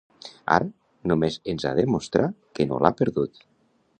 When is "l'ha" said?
2.87-2.95